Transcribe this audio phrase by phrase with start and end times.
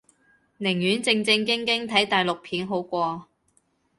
[0.57, 3.27] 寧願正正經經睇大陸片好過